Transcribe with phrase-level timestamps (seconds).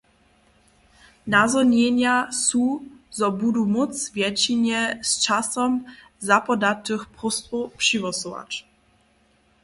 [1.33, 2.13] Nazhonjenja
[2.45, 2.65] su,
[3.17, 5.73] zo budu móc wjetšinje sčasom
[6.31, 8.51] zapodatych próstwow přihłosować.